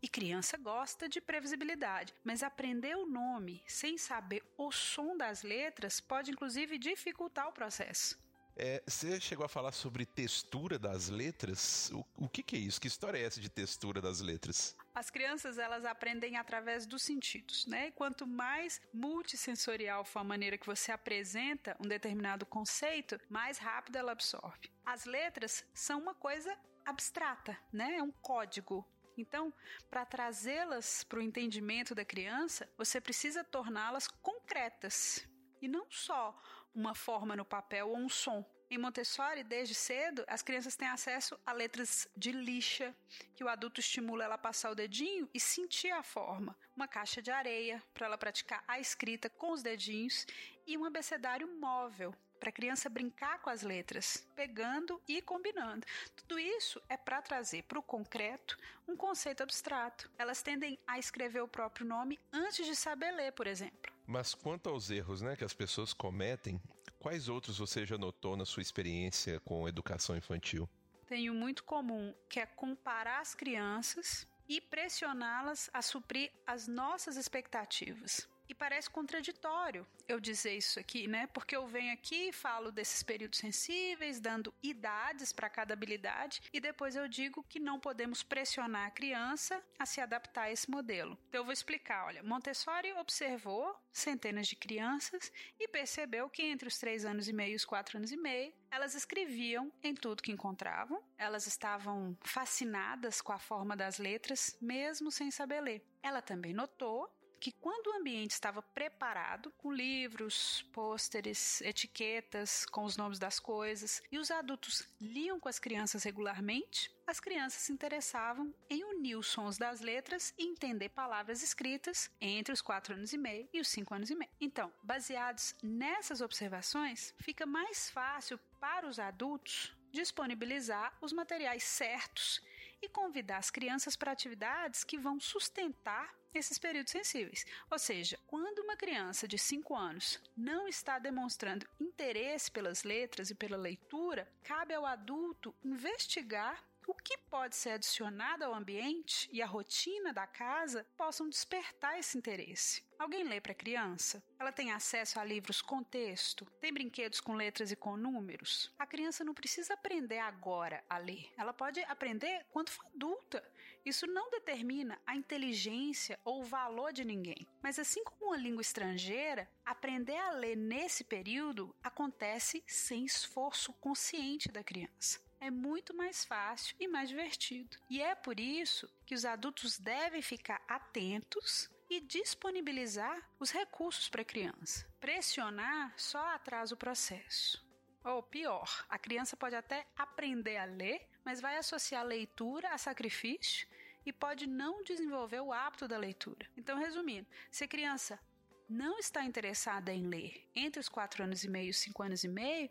E 0.02 0.08
criança 0.08 0.58
gosta 0.58 1.10
de 1.10 1.20
previsibilidade, 1.20 2.14
mas 2.24 2.44
aprender 2.44 2.96
o 2.96 3.06
nome 3.06 3.64
sem 3.68 3.98
saber 3.98 4.44
o 4.58 4.72
som 4.72 5.18
das 5.18 5.42
letras 5.42 6.00
pode 6.00 6.32
inclusive 6.32 6.78
dificultar 6.78 7.48
o 7.48 7.54
processo. 7.54 8.18
É, 8.58 8.82
você 8.88 9.20
chegou 9.20 9.46
a 9.46 9.50
falar 9.50 9.74
sobre 9.74 10.06
textura 10.06 10.80
das 10.80 11.10
letras. 11.10 11.92
O, 11.92 12.06
o 12.26 12.30
que, 12.30 12.42
que, 12.42 12.56
é 12.56 12.60
isso? 12.60 12.80
Que 12.80 12.88
história 12.88 13.18
é 13.18 13.24
essa 13.24 13.42
de 13.42 13.50
textura 13.50 14.02
das 14.02 14.22
letras? 14.22 14.76
As 14.94 15.10
crianças 15.10 15.58
elas 15.58 15.84
aprendem 15.84 16.38
através 16.38 16.86
dos 16.86 17.02
sentidos, 17.02 17.66
né? 17.66 17.88
E 17.88 17.92
quanto 17.92 18.26
mais 18.26 18.80
multissensorial 18.94 20.06
for 20.06 20.20
a 20.20 20.24
maneira 20.24 20.58
que 20.58 20.66
você 20.66 20.92
apresenta 20.92 21.76
um 21.82 21.88
determinado 21.88 22.46
conceito, 22.46 23.20
mais 23.30 23.58
rápido 23.58 23.98
ela 23.98 24.14
absorve. 24.14 24.72
As 24.86 25.04
letras 25.04 25.66
são 25.74 26.00
uma 26.00 26.14
coisa 26.14 26.56
abstrata, 26.86 27.58
né? 27.72 27.96
É 27.98 28.04
um 28.04 28.12
código. 28.12 28.86
Então, 29.18 29.54
para 29.90 30.06
trazê-las 30.06 31.04
para 31.04 31.20
o 31.20 31.22
entendimento 31.22 31.96
da 31.96 32.04
criança, 32.04 32.70
você 32.78 33.00
precisa 33.00 33.44
torná-las 33.44 34.08
concretas 34.08 35.28
e 35.62 35.68
não 35.68 35.90
só 35.90 36.40
uma 36.74 36.94
forma 36.94 37.36
no 37.36 37.46
papel 37.46 37.90
ou 37.90 37.98
um 37.98 38.10
som. 38.10 38.46
Em 38.70 38.80
Montessori, 38.80 39.44
desde 39.44 39.76
cedo, 39.76 40.26
as 40.28 40.42
crianças 40.42 40.76
têm 40.76 40.88
acesso 40.88 41.40
a 41.46 41.54
letras 41.54 42.10
de 42.18 42.32
lixa, 42.32 42.96
que 43.36 43.44
o 43.44 43.48
adulto 43.48 43.80
estimula 43.80 44.24
ela 44.24 44.36
a 44.36 44.40
passar 44.40 44.72
o 44.72 44.76
dedinho 44.76 45.30
e 45.34 45.40
sentir 45.40 45.92
a 45.92 46.02
forma. 46.02 46.58
Uma 46.76 46.88
caixa 46.88 47.22
de 47.22 47.30
areia, 47.30 47.82
para 47.94 48.08
ela 48.08 48.18
praticar 48.18 48.64
a 48.68 48.80
escrita 48.80 49.30
com 49.30 49.52
os 49.52 49.62
dedinhos, 49.62 50.26
e 50.66 50.76
um 50.78 50.84
abecedário 50.84 51.48
móvel, 51.60 52.14
para 52.46 52.52
a 52.52 52.54
criança 52.54 52.88
brincar 52.88 53.42
com 53.42 53.50
as 53.50 53.64
letras, 53.64 54.24
pegando 54.36 55.02
e 55.08 55.20
combinando. 55.20 55.84
Tudo 56.16 56.38
isso 56.38 56.80
é 56.88 56.96
para 56.96 57.20
trazer 57.20 57.64
para 57.64 57.80
o 57.80 57.84
concreto 57.84 58.56
um 58.88 58.96
conceito 58.96 59.42
abstrato. 59.42 60.12
Elas 60.16 60.44
tendem 60.44 60.78
a 60.86 61.00
escrever 61.00 61.42
o 61.42 61.48
próprio 61.48 61.88
nome 61.88 62.20
antes 62.32 62.68
de 62.68 62.76
saber 62.76 63.12
ler, 63.14 63.32
por 63.32 63.48
exemplo. 63.48 63.92
Mas 64.06 64.36
quanto 64.36 64.70
aos 64.70 64.92
erros 64.92 65.24
né, 65.24 65.36
que 65.36 65.44
as 65.44 65.54
pessoas 65.54 65.92
cometem, 65.92 66.62
Quais 67.06 67.30
outros 67.30 67.60
você 67.60 67.86
já 67.86 68.00
notou 68.00 68.36
na 68.36 68.46
sua 68.46 68.64
experiência 68.64 69.40
com 69.42 69.68
educação 69.68 70.18
infantil? 70.18 70.68
Tenho 71.06 71.36
muito 71.36 71.64
comum, 71.64 72.12
que 72.28 72.40
é 72.40 72.48
comparar 72.48 73.22
as 73.22 73.36
crianças 73.36 74.28
e 74.50 74.60
pressioná-las 74.60 75.70
a 75.72 75.84
suprir 75.84 76.32
as 76.48 76.68
nossas 76.68 77.16
expectativas. 77.16 78.28
E 78.48 78.54
parece 78.54 78.90
contraditório 78.90 79.86
eu 80.08 80.20
dizer 80.20 80.56
isso 80.56 80.80
aqui, 80.80 81.08
né? 81.08 81.28
Porque 81.28 81.56
eu 81.56 81.68
venho 81.68 81.94
aqui 81.94 82.30
e 82.30 82.34
falo 82.34 82.72
desses 82.72 83.02
períodos 83.02 83.40
sensíveis, 83.40 84.20
dando 84.20 84.54
idades 84.62 85.34
para 85.34 85.50
cada 85.50 85.74
habilidade, 85.74 86.42
e 86.54 86.60
depois 86.60 86.96
eu 86.96 87.08
digo 87.08 87.44
que 87.50 87.60
não 87.60 87.80
podemos 87.80 88.22
pressionar 88.22 88.88
a 88.88 88.92
criança 88.92 89.62
a 89.80 89.86
se 89.86 90.00
adaptar 90.00 90.44
a 90.44 90.52
esse 90.52 90.70
modelo. 90.70 91.18
Então 91.30 91.42
eu 91.42 91.46
vou 91.46 91.54
explicar. 91.54 92.06
Olha, 92.06 92.22
Montessori 92.24 92.94
observou 92.94 93.76
centenas 93.92 94.48
de 94.48 94.56
crianças 94.56 95.32
e 95.60 95.68
percebeu 95.68 96.30
que 96.30 96.44
entre 96.44 96.68
os 96.68 96.78
três 96.78 97.06
anos 97.06 97.28
e 97.28 97.34
meio 97.34 97.54
e 97.54 97.56
os 97.56 97.66
quatro 97.66 97.98
anos 97.98 98.12
e 98.12 98.18
meio, 98.18 98.54
elas 98.70 98.94
escreviam 98.94 99.72
em 99.82 99.96
tudo 99.96 100.22
que 100.22 100.32
encontravam, 100.32 101.02
elas 101.18 101.48
estavam 101.48 102.18
fascinadas 102.22 103.22
com 103.22 103.32
a 103.32 103.40
forma 103.40 103.76
das 103.76 103.98
letras, 103.98 104.58
mesmo 104.62 105.12
sem 105.12 105.32
saber 105.32 105.62
ler. 105.62 105.82
Ela 106.04 106.22
também 106.22 106.54
notou 106.54 107.10
que 107.46 107.52
quando 107.52 107.92
o 107.92 107.94
ambiente 107.94 108.32
estava 108.32 108.60
preparado, 108.60 109.52
com 109.52 109.72
livros, 109.72 110.66
pôsteres, 110.74 111.62
etiquetas 111.62 112.66
com 112.66 112.84
os 112.84 112.98
nomes 112.98 113.20
das 113.20 113.40
coisas, 113.40 114.02
e 114.12 114.18
os 114.18 114.32
adultos 114.32 114.82
liam 115.00 115.40
com 115.40 115.48
as 115.48 115.60
crianças 115.60 116.04
regularmente, 116.04 116.92
as 117.06 117.20
crianças 117.20 117.62
se 117.62 117.72
interessavam 117.72 118.52
em 118.68 118.84
unir 118.84 119.16
os 119.16 119.28
sons 119.28 119.60
das 119.60 119.80
letras 119.80 120.34
e 120.40 120.48
entender 120.48 120.90
palavras 120.90 121.44
escritas 121.44 122.10
entre 122.20 122.52
os 122.52 122.64
4 122.64 122.96
anos 122.96 123.14
e 123.14 123.18
meio 123.20 123.48
e 123.54 123.62
os 123.62 123.68
5 123.68 123.94
anos 123.94 124.10
e 124.10 124.16
meio. 124.16 124.32
Então, 124.42 124.74
baseados 124.82 125.54
nessas 125.62 126.22
observações, 126.22 127.14
fica 127.20 127.46
mais 127.46 127.92
fácil 127.92 128.40
para 128.60 128.88
os 128.88 128.98
adultos 128.98 129.72
disponibilizar 129.92 130.98
os 131.00 131.14
materiais 131.14 131.64
certos 131.64 132.42
e 132.82 132.90
convidar 132.90 133.38
as 133.38 133.50
crianças 133.50 133.96
para 133.96 134.12
atividades 134.12 134.84
que 134.84 134.98
vão 134.98 135.20
sustentar 135.20 136.14
esses 136.34 136.58
períodos 136.58 136.92
sensíveis. 136.92 137.46
Ou 137.72 137.80
seja, 137.80 138.20
quando 138.28 138.60
uma 138.60 138.76
criança 138.76 139.28
de 139.28 139.38
5 139.38 139.76
anos 139.76 140.20
não 140.36 140.68
está 140.68 141.00
demonstrando 141.00 141.68
interesse 141.80 142.52
pelas 142.52 142.84
letras 142.84 143.30
e 143.30 143.36
pela 143.36 143.58
leitura, 143.58 144.28
cabe 144.44 144.74
ao 144.74 144.86
adulto 144.86 145.56
investigar 145.64 146.64
o 146.88 146.94
que 146.94 147.18
pode 147.18 147.56
ser 147.56 147.72
adicionado 147.72 148.44
ao 148.44 148.54
ambiente 148.54 149.30
e 149.32 149.42
à 149.42 149.46
rotina 149.46 150.14
da 150.14 150.28
casa 150.28 150.86
possam 150.98 151.28
despertar 151.28 151.98
esse 151.98 152.18
interesse. 152.18 152.84
Alguém 152.98 153.24
lê 153.24 153.42
para 153.42 153.52
a 153.52 153.56
criança? 153.56 154.24
Ela 154.40 154.52
tem 154.52 154.72
acesso 154.72 155.20
a 155.20 155.24
livros 155.24 155.62
com 155.62 155.84
texto? 155.84 156.46
Tem 156.62 156.74
brinquedos 156.74 157.20
com 157.20 157.34
letras 157.34 157.72
e 157.72 157.76
com 157.76 157.98
números? 157.98 158.74
A 158.80 158.86
criança 158.86 159.24
não 159.24 159.34
precisa 159.34 159.74
aprender 159.74 160.20
agora 160.20 160.84
a 160.90 160.98
ler. 160.98 161.30
Ela 161.38 161.52
pode 161.52 161.82
aprender 161.82 162.46
quando 162.52 162.70
for 162.70 162.86
adulta. 162.88 163.44
Isso 163.84 164.08
não 164.08 164.30
determina 164.30 165.00
a 165.06 165.16
inteligência 165.16 166.18
ou 166.24 166.42
o 166.42 166.46
valor 166.46 166.94
de 166.94 167.04
ninguém. 167.04 167.46
Mas 167.62 167.78
assim 167.78 168.04
como 168.04 168.28
uma 168.28 168.38
língua 168.38 168.62
estrangeira, 168.62 169.50
aprender 169.66 170.18
a 170.18 170.32
ler 170.32 170.56
nesse 170.56 171.04
período 171.04 171.76
acontece 171.84 172.64
sem 172.66 173.06
esforço 173.06 173.74
consciente 173.74 174.52
da 174.52 174.64
criança 174.64 175.25
é 175.46 175.52
muito 175.52 175.96
mais 175.96 176.26
fácil 176.26 176.76
e 176.80 176.88
mais 176.88 177.08
divertido. 177.10 177.78
E 177.90 178.02
é 178.02 178.16
por 178.16 178.40
isso 178.40 178.90
que 179.06 179.14
os 179.14 179.26
adultos 179.26 179.78
devem 179.78 180.22
ficar 180.22 180.62
atentos 180.68 181.70
e 181.90 182.00
disponibilizar 182.00 183.30
os 183.40 183.52
recursos 183.52 184.10
para 184.10 184.24
a 184.24 184.26
criança. 184.26 184.88
Pressionar 185.00 185.94
só 185.98 186.34
atrasa 186.34 186.74
o 186.74 186.78
processo. 186.78 187.64
Ou 188.04 188.24
pior, 188.24 188.86
a 188.90 188.98
criança 188.98 189.38
pode 189.38 189.56
até 189.56 189.86
aprender 189.96 190.58
a 190.58 190.66
ler, 190.66 191.08
mas 191.24 191.42
vai 191.42 191.58
associar 191.58 192.04
leitura 192.04 192.70
a 192.70 192.78
sacrifício 192.78 193.68
e 194.06 194.12
pode 194.12 194.48
não 194.48 194.84
desenvolver 194.84 195.42
o 195.42 195.54
hábito 195.54 195.88
da 195.88 195.98
leitura. 195.98 196.48
Então, 196.58 196.78
resumindo, 196.78 197.28
se 197.52 197.64
a 197.64 197.68
criança 197.68 198.20
não 198.68 198.98
está 198.98 199.24
interessada 199.24 199.94
em 199.94 200.08
ler 200.08 200.48
entre 200.56 200.80
os 200.80 200.90
4 200.90 201.24
anos 201.24 201.44
e 201.44 201.50
meio 201.50 201.70
e 201.70 201.74
5 201.74 202.04
anos 202.04 202.24
e 202.24 202.28
meio, 202.28 202.70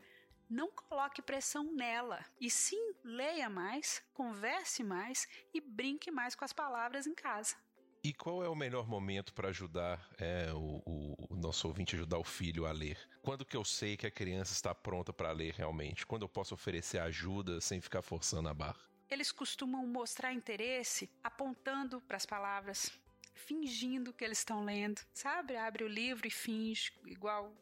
não 0.49 0.71
coloque 0.71 1.23
pressão 1.23 1.73
nela. 1.73 2.25
E 2.41 2.51
sim, 2.51 2.95
leia 3.03 3.49
mais, 3.49 4.03
converse 4.13 4.83
mais 4.83 5.27
e 5.53 5.61
brinque 5.61 6.11
mais 6.11 6.35
com 6.35 6.45
as 6.45 6.53
palavras 6.53 7.07
em 7.07 7.15
casa. 7.15 7.57
E 8.05 8.13
qual 8.13 8.45
é 8.45 8.49
o 8.51 8.55
melhor 8.55 8.87
momento 8.87 9.33
para 9.33 9.49
ajudar 9.49 10.07
é, 10.19 10.53
o, 10.53 10.83
o, 10.85 11.27
o, 11.31 11.37
nosso 11.37 11.67
ouvinte 11.67 11.97
ajudar 11.97 12.19
o 12.19 12.25
filho 12.25 12.67
a 12.67 12.73
ler? 12.73 12.99
Quando 13.23 13.47
que 13.47 13.57
eu 13.57 13.65
sei 13.65 13.97
que 13.97 14.07
a 14.07 14.11
criança 14.11 14.53
está 14.53 14.75
pronta 14.75 15.11
para 15.11 15.33
ler 15.33 15.55
realmente? 15.55 16.05
Quando 16.05 16.21
eu 16.21 16.29
posso 16.29 16.53
oferecer 16.53 16.99
ajuda 16.99 17.63
sem 17.63 17.81
ficar 17.81 18.03
forçando 18.03 18.51
a 18.51 18.53
barra? 18.53 18.79
Eles 19.09 19.33
costumam 19.33 19.87
mostrar 19.87 20.35
interesse 20.35 21.11
apontando 21.23 21.99
para 22.03 22.19
as 22.19 22.27
palavras, 22.27 22.93
fingindo 23.33 24.13
que 24.13 24.23
eles 24.23 24.39
estão 24.39 24.63
lendo, 24.63 25.01
sabe? 25.15 25.57
Abre 25.57 25.85
o 25.85 25.89
livro 25.89 26.27
e 26.27 26.31
finge, 26.31 26.93
igual 27.07 27.57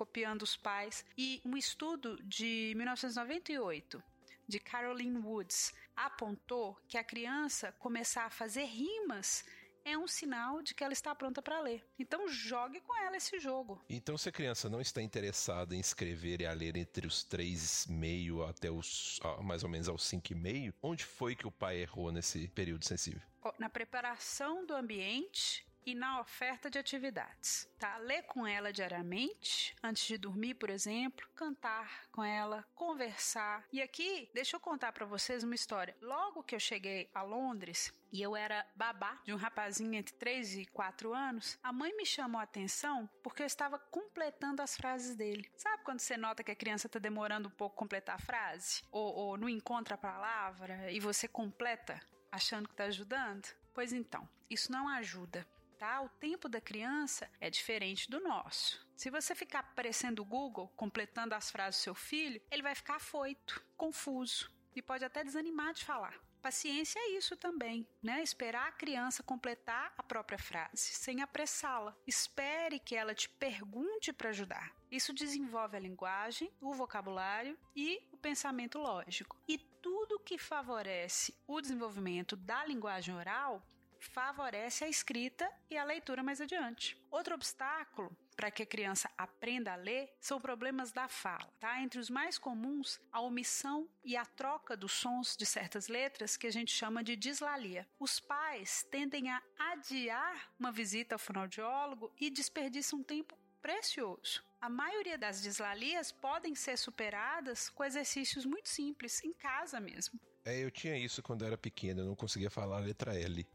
copiando 0.00 0.40
os 0.40 0.56
pais. 0.56 1.04
E 1.18 1.42
um 1.44 1.58
estudo 1.58 2.16
de 2.22 2.72
1998 2.74 4.02
de 4.48 4.58
Caroline 4.58 5.18
Woods 5.18 5.74
apontou 5.94 6.74
que 6.88 6.96
a 6.96 7.04
criança 7.04 7.70
começar 7.72 8.24
a 8.24 8.30
fazer 8.30 8.64
rimas 8.64 9.44
é 9.84 9.98
um 9.98 10.08
sinal 10.08 10.62
de 10.62 10.74
que 10.74 10.82
ela 10.82 10.94
está 10.94 11.14
pronta 11.14 11.42
para 11.42 11.60
ler. 11.60 11.84
Então 11.98 12.26
jogue 12.28 12.80
com 12.80 12.96
ela 12.96 13.14
esse 13.14 13.38
jogo. 13.38 13.78
Então 13.90 14.16
se 14.16 14.30
a 14.30 14.32
criança 14.32 14.70
não 14.70 14.80
está 14.80 15.02
interessada 15.02 15.76
em 15.76 15.80
escrever 15.80 16.40
e 16.40 16.46
a 16.46 16.52
ler 16.54 16.78
entre 16.78 17.06
os 17.06 17.22
três 17.22 17.86
meio 17.86 18.42
até 18.42 18.70
os 18.70 19.20
mais 19.42 19.62
ou 19.62 19.68
menos 19.68 19.86
aos 19.86 20.02
cinco 20.02 20.32
e 20.32 20.34
meio, 20.34 20.72
onde 20.82 21.04
foi 21.04 21.36
que 21.36 21.46
o 21.46 21.52
pai 21.52 21.76
errou 21.76 22.10
nesse 22.10 22.48
período 22.48 22.86
sensível? 22.86 23.20
Na 23.58 23.68
preparação 23.68 24.64
do 24.64 24.74
ambiente 24.74 25.69
e 25.84 25.94
na 25.94 26.20
oferta 26.20 26.70
de 26.70 26.78
atividades, 26.78 27.68
tá? 27.78 27.96
Ler 27.98 28.22
com 28.24 28.46
ela 28.46 28.72
diariamente, 28.72 29.74
antes 29.82 30.06
de 30.06 30.18
dormir, 30.18 30.54
por 30.54 30.70
exemplo, 30.70 31.28
cantar 31.34 32.08
com 32.12 32.22
ela, 32.22 32.66
conversar. 32.74 33.64
E 33.72 33.80
aqui, 33.80 34.30
deixa 34.34 34.56
eu 34.56 34.60
contar 34.60 34.92
para 34.92 35.06
vocês 35.06 35.42
uma 35.42 35.54
história. 35.54 35.96
Logo 36.00 36.42
que 36.42 36.54
eu 36.54 36.60
cheguei 36.60 37.10
a 37.14 37.22
Londres, 37.22 37.92
e 38.12 38.20
eu 38.20 38.34
era 38.34 38.66
babá 38.74 39.20
de 39.24 39.32
um 39.32 39.36
rapazinho 39.36 39.94
entre 39.94 40.14
3 40.14 40.58
e 40.58 40.66
4 40.66 41.14
anos, 41.14 41.58
a 41.62 41.72
mãe 41.72 41.96
me 41.96 42.04
chamou 42.04 42.40
a 42.40 42.44
atenção 42.44 43.08
porque 43.22 43.42
eu 43.42 43.46
estava 43.46 43.78
completando 43.78 44.62
as 44.62 44.76
frases 44.76 45.14
dele. 45.14 45.48
Sabe 45.56 45.84
quando 45.84 46.00
você 46.00 46.16
nota 46.16 46.42
que 46.42 46.50
a 46.50 46.56
criança 46.56 46.86
está 46.86 46.98
demorando 46.98 47.48
um 47.48 47.52
pouco 47.52 47.76
completar 47.76 48.16
a 48.16 48.18
frase? 48.18 48.82
Ou, 48.90 49.14
ou 49.14 49.36
não 49.36 49.48
encontra 49.48 49.94
a 49.94 49.98
palavra 49.98 50.90
e 50.90 50.98
você 50.98 51.28
completa 51.28 52.00
achando 52.32 52.66
que 52.66 52.74
está 52.74 52.84
ajudando? 52.84 53.46
Pois 53.72 53.92
então, 53.92 54.28
isso 54.48 54.72
não 54.72 54.88
ajuda 54.88 55.46
O 55.80 56.08
tempo 56.10 56.46
da 56.46 56.60
criança 56.60 57.30
é 57.40 57.48
diferente 57.48 58.10
do 58.10 58.20
nosso. 58.20 58.86
Se 58.94 59.08
você 59.08 59.34
ficar 59.34 59.60
aparecendo 59.60 60.20
o 60.20 60.24
Google, 60.26 60.68
completando 60.76 61.34
as 61.34 61.50
frases 61.50 61.80
do 61.80 61.84
seu 61.84 61.94
filho, 61.94 62.40
ele 62.50 62.62
vai 62.62 62.74
ficar 62.74 62.96
afoito, 62.96 63.64
confuso 63.78 64.52
e 64.76 64.82
pode 64.82 65.06
até 65.06 65.24
desanimar 65.24 65.72
de 65.72 65.82
falar. 65.82 66.14
Paciência 66.42 66.98
é 66.98 67.12
isso 67.12 67.34
também, 67.34 67.88
né? 68.02 68.22
Esperar 68.22 68.68
a 68.68 68.72
criança 68.72 69.22
completar 69.22 69.94
a 69.96 70.02
própria 70.02 70.38
frase, 70.38 70.92
sem 70.92 71.22
apressá-la. 71.22 71.96
Espere 72.06 72.78
que 72.78 72.94
ela 72.94 73.14
te 73.14 73.28
pergunte 73.30 74.12
para 74.12 74.28
ajudar. 74.28 74.74
Isso 74.90 75.14
desenvolve 75.14 75.78
a 75.78 75.80
linguagem, 75.80 76.52
o 76.60 76.74
vocabulário 76.74 77.58
e 77.74 78.06
o 78.12 78.18
pensamento 78.18 78.78
lógico. 78.78 79.38
E 79.48 79.56
tudo 79.56 80.20
que 80.20 80.36
favorece 80.36 81.34
o 81.46 81.58
desenvolvimento 81.58 82.36
da 82.36 82.66
linguagem 82.66 83.14
oral 83.14 83.66
favorece 84.00 84.84
a 84.84 84.88
escrita 84.88 85.48
e 85.70 85.76
a 85.76 85.84
leitura 85.84 86.22
mais 86.22 86.40
adiante. 86.40 87.00
Outro 87.10 87.34
obstáculo 87.34 88.16
para 88.34 88.50
que 88.50 88.62
a 88.62 88.66
criança 88.66 89.10
aprenda 89.18 89.72
a 89.74 89.76
ler 89.76 90.10
são 90.18 90.40
problemas 90.40 90.90
da 90.90 91.06
fala, 91.08 91.52
tá? 91.60 91.80
Entre 91.82 92.00
os 92.00 92.08
mais 92.08 92.38
comuns, 92.38 92.98
a 93.12 93.20
omissão 93.20 93.86
e 94.02 94.16
a 94.16 94.24
troca 94.24 94.74
dos 94.74 94.92
sons 94.92 95.36
de 95.36 95.44
certas 95.44 95.88
letras 95.88 96.38
que 96.38 96.46
a 96.46 96.50
gente 96.50 96.72
chama 96.72 97.04
de 97.04 97.16
dislalia. 97.16 97.86
Os 97.98 98.18
pais 98.18 98.82
tendem 98.90 99.30
a 99.30 99.42
adiar 99.58 100.50
uma 100.58 100.72
visita 100.72 101.14
ao 101.14 101.18
fonoaudiólogo 101.18 102.10
e 102.18 102.30
desperdiçam 102.30 103.00
um 103.00 103.02
tempo 103.02 103.36
precioso. 103.60 104.42
A 104.58 104.68
maioria 104.68 105.18
das 105.18 105.42
dislalias 105.42 106.10
podem 106.10 106.54
ser 106.54 106.78
superadas 106.78 107.68
com 107.68 107.84
exercícios 107.84 108.46
muito 108.46 108.68
simples, 108.68 109.22
em 109.22 109.32
casa 109.32 109.78
mesmo. 109.80 110.18
É, 110.44 110.64
eu 110.64 110.70
tinha 110.70 110.96
isso 110.96 111.22
quando 111.22 111.42
eu 111.42 111.48
era 111.48 111.58
pequeno, 111.58 112.00
eu 112.00 112.06
não 112.06 112.16
conseguia 112.16 112.50
falar 112.50 112.78
a 112.78 112.80
letra 112.80 113.14
L. 113.14 113.46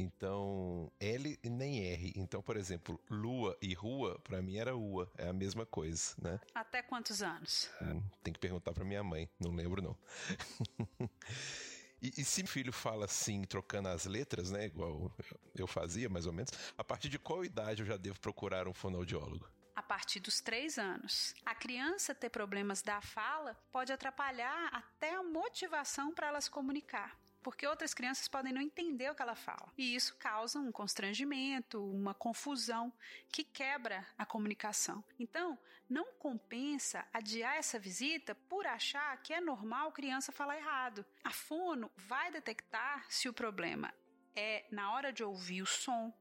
Então, 0.00 0.90
L 0.98 1.38
nem 1.44 1.84
R. 1.84 2.12
Então, 2.16 2.42
por 2.42 2.56
exemplo, 2.56 2.98
lua 3.10 3.56
e 3.60 3.74
rua, 3.74 4.18
para 4.20 4.40
mim 4.40 4.56
era 4.56 4.74
ua. 4.74 5.10
É 5.18 5.28
a 5.28 5.32
mesma 5.32 5.66
coisa, 5.66 6.14
né? 6.20 6.40
Até 6.54 6.82
quantos 6.82 7.22
anos? 7.22 7.70
Hum, 7.82 8.02
tem 8.22 8.32
que 8.32 8.40
perguntar 8.40 8.72
para 8.72 8.84
minha 8.84 9.04
mãe. 9.04 9.28
Não 9.38 9.54
lembro, 9.54 9.82
não. 9.82 9.96
E, 12.02 12.22
e, 12.22 12.24
se 12.24 12.42
o 12.42 12.46
filho 12.46 12.72
fala 12.72 13.04
assim, 13.04 13.44
trocando 13.44 13.88
as 13.88 14.06
letras, 14.06 14.50
né? 14.50 14.64
Igual 14.64 15.14
eu 15.54 15.66
fazia, 15.66 16.08
mais 16.08 16.24
ou 16.24 16.32
menos, 16.32 16.50
a 16.78 16.82
partir 16.82 17.10
de 17.10 17.18
qual 17.18 17.44
idade 17.44 17.82
eu 17.82 17.86
já 17.86 17.98
devo 17.98 18.18
procurar 18.18 18.66
um 18.66 18.72
fonoaudiólogo? 18.72 19.46
A 19.76 19.82
partir 19.82 20.18
dos 20.18 20.40
três 20.40 20.78
anos. 20.78 21.34
A 21.44 21.54
criança 21.54 22.14
ter 22.14 22.30
problemas 22.30 22.80
da 22.80 23.02
fala 23.02 23.54
pode 23.70 23.92
atrapalhar 23.92 24.70
até 24.72 25.14
a 25.14 25.22
motivação 25.22 26.14
para 26.14 26.28
ela 26.28 26.40
se 26.40 26.50
comunicar 26.50 27.18
porque 27.42 27.66
outras 27.66 27.94
crianças 27.94 28.28
podem 28.28 28.52
não 28.52 28.60
entender 28.60 29.10
o 29.10 29.14
que 29.14 29.22
ela 29.22 29.34
fala. 29.34 29.72
E 29.76 29.94
isso 29.94 30.16
causa 30.16 30.58
um 30.58 30.70
constrangimento, 30.70 31.84
uma 31.90 32.14
confusão 32.14 32.92
que 33.30 33.44
quebra 33.44 34.06
a 34.18 34.26
comunicação. 34.26 35.02
Então, 35.18 35.58
não 35.88 36.12
compensa 36.18 37.06
adiar 37.12 37.56
essa 37.56 37.78
visita 37.78 38.34
por 38.34 38.66
achar 38.66 39.16
que 39.22 39.32
é 39.32 39.40
normal 39.40 39.92
criança 39.92 40.32
falar 40.32 40.56
errado. 40.56 41.04
A 41.24 41.30
fono 41.30 41.90
vai 41.96 42.30
detectar 42.30 43.04
se 43.08 43.28
o 43.28 43.32
problema 43.32 43.92
é 44.36 44.64
na 44.70 44.92
hora 44.92 45.12
de 45.12 45.24
ouvir 45.24 45.62
o 45.62 45.66
som 45.66 46.12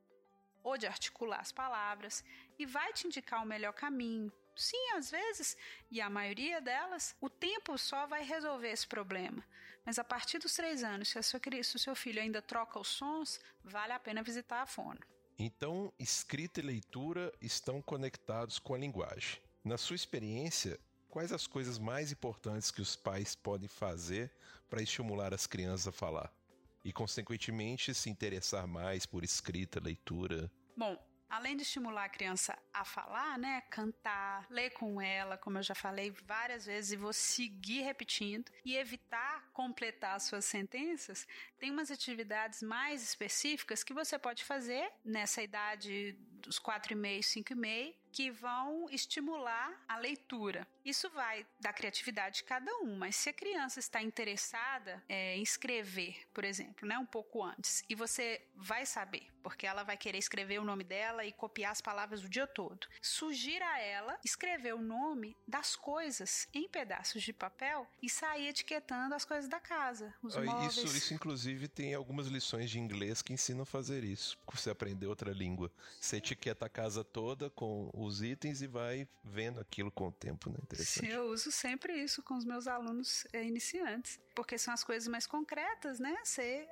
ou 0.63 0.77
de 0.77 0.87
articular 0.87 1.39
as 1.39 1.51
palavras 1.51 2.23
e 2.57 2.65
vai 2.65 2.91
te 2.93 3.07
indicar 3.07 3.43
o 3.43 3.45
melhor 3.45 3.73
caminho, 3.73 4.31
Sim, 4.59 4.91
às 4.97 5.09
vezes, 5.09 5.57
e 5.89 6.01
a 6.01 6.09
maioria 6.09 6.59
delas, 6.59 7.15
o 7.21 7.29
tempo 7.29 7.77
só 7.77 8.05
vai 8.05 8.23
resolver 8.23 8.69
esse 8.69 8.85
problema. 8.85 9.41
Mas 9.89 9.97
a 9.97 10.03
partir 10.03 10.37
dos 10.37 10.53
três 10.53 10.83
anos, 10.83 11.09
se, 11.09 11.23
sua, 11.23 11.41
se 11.63 11.75
o 11.75 11.79
seu 11.79 11.95
filho 11.95 12.21
ainda 12.21 12.43
troca 12.43 12.79
os 12.79 12.89
sons, 12.89 13.39
vale 13.63 13.91
a 13.91 13.99
pena 13.99 14.21
visitar 14.21 14.61
a 14.61 14.67
fono. 14.67 14.99
Então, 15.35 15.91
escrita 15.97 16.59
e 16.59 16.63
leitura 16.63 17.33
estão 17.41 17.81
conectados 17.81 18.59
com 18.59 18.75
a 18.75 18.77
linguagem. 18.77 19.41
Na 19.63 19.79
sua 19.79 19.95
experiência, 19.95 20.79
quais 21.09 21.31
as 21.31 21.47
coisas 21.47 21.79
mais 21.79 22.11
importantes 22.11 22.69
que 22.69 22.83
os 22.83 22.95
pais 22.95 23.33
podem 23.33 23.67
fazer 23.67 24.31
para 24.69 24.79
estimular 24.79 25.33
as 25.33 25.47
crianças 25.47 25.87
a 25.87 25.91
falar? 25.91 26.31
E, 26.85 26.93
consequentemente, 26.93 27.91
se 27.95 28.11
interessar 28.11 28.67
mais 28.67 29.07
por 29.07 29.23
escrita, 29.23 29.79
leitura? 29.83 30.51
Bom, 30.77 30.95
além 31.29 31.55
de 31.55 31.61
estimular 31.61 32.05
a 32.05 32.09
criança 32.09 32.57
a 32.73 32.83
falar, 32.83 33.37
né, 33.37 33.61
cantar, 33.69 34.47
ler 34.49 34.71
com 34.71 34.99
ela, 34.99 35.37
como 35.37 35.59
eu 35.59 35.63
já 35.63 35.75
falei 35.75 36.11
várias 36.11 36.65
vezes 36.65 36.91
e 36.91 36.97
vou 36.97 37.13
seguir 37.13 37.81
repetindo, 37.81 38.51
e 38.65 38.75
evitar 38.75 39.28
completar 39.59 40.21
suas 40.21 40.45
sentenças, 40.45 41.27
tem 41.59 41.69
umas 41.69 41.91
atividades 41.91 42.63
mais 42.63 43.03
específicas 43.03 43.83
que 43.83 43.93
você 43.93 44.17
pode 44.17 44.45
fazer 44.45 44.89
nessa 45.03 45.43
idade 45.43 46.15
dos 46.39 46.57
4,5, 46.57 47.19
5,5, 47.19 47.93
que 48.09 48.31
vão 48.31 48.89
estimular 48.89 49.83
a 49.85 49.97
leitura. 49.97 50.65
Isso 50.85 51.09
vai 51.09 51.45
da 51.59 51.73
criatividade 51.73 52.37
de 52.37 52.43
cada 52.45 52.73
um, 52.77 52.95
mas 52.95 53.17
se 53.17 53.27
a 53.27 53.33
criança 53.33 53.81
está 53.81 54.01
interessada 54.01 55.03
é, 55.09 55.35
em 55.35 55.43
escrever, 55.43 56.25
por 56.33 56.45
exemplo, 56.45 56.87
né, 56.87 56.97
um 56.97 57.05
pouco 57.05 57.43
antes, 57.43 57.83
e 57.89 57.95
você 57.95 58.41
vai 58.55 58.85
saber, 58.85 59.27
porque 59.41 59.65
ela 59.65 59.83
vai 59.83 59.97
querer 59.97 60.17
escrever 60.17 60.59
o 60.59 60.63
nome 60.63 60.83
dela 60.83 61.25
e 61.25 61.31
copiar 61.31 61.71
as 61.71 61.81
palavras 61.81 62.23
o 62.23 62.29
dia 62.29 62.47
todo, 62.47 62.87
sugira 63.01 63.65
a 63.65 63.79
ela 63.79 64.17
escrever 64.23 64.73
o 64.73 64.81
nome 64.81 65.35
das 65.47 65.75
coisas 65.75 66.47
em 66.53 66.67
pedaços 66.67 67.23
de 67.23 67.33
papel 67.33 67.87
e 68.01 68.09
sair 68.09 68.47
etiquetando 68.47 69.15
as 69.15 69.25
coisas 69.25 69.49
da 69.49 69.59
casa, 69.59 70.13
os 70.21 70.35
ah, 70.35 70.41
móveis. 70.41 70.77
Isso, 70.77 70.97
isso, 70.97 71.13
inclusive, 71.13 71.67
tem 71.67 71.93
algumas 71.93 72.27
lições 72.27 72.69
de 72.69 72.79
inglês 72.79 73.21
que 73.21 73.33
ensinam 73.33 73.63
a 73.63 73.65
fazer 73.65 74.03
isso. 74.03 74.37
Você 74.51 74.69
aprender 74.69 75.07
outra 75.07 75.31
língua. 75.31 75.71
Você 75.99 76.17
etiqueta 76.17 76.65
a 76.65 76.69
casa 76.69 77.03
toda 77.03 77.49
com 77.49 77.89
os 77.93 78.21
itens 78.21 78.61
e 78.61 78.67
vai 78.67 79.07
vendo 79.23 79.59
aquilo 79.59 79.91
com 79.91 80.07
o 80.07 80.11
tempo, 80.11 80.49
né? 80.49 80.57
Interessante. 80.61 81.07
Sim, 81.07 81.13
eu 81.13 81.29
uso 81.29 81.51
sempre 81.51 81.93
isso 82.01 82.21
com 82.23 82.35
os 82.35 82.45
meus 82.45 82.67
alunos 82.67 83.25
é, 83.33 83.43
iniciantes, 83.43 84.19
porque 84.35 84.57
são 84.57 84.73
as 84.73 84.83
coisas 84.83 85.07
mais 85.07 85.25
concretas, 85.25 85.99
né? 85.99 86.15
Você 86.23 86.67